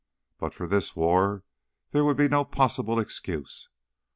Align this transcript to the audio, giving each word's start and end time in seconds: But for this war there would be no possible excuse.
But 0.39 0.55
for 0.55 0.65
this 0.65 0.95
war 0.95 1.43
there 1.91 2.03
would 2.03 2.17
be 2.17 2.27
no 2.27 2.43
possible 2.43 2.99
excuse. 2.99 3.69